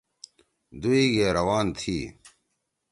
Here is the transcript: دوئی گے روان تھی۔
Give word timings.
دوئی 0.81 1.05
گے 1.15 1.27
روان 1.37 1.65
تھی۔ 1.77 1.97